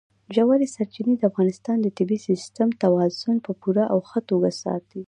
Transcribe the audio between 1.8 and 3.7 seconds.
د طبعي سیسټم توازن په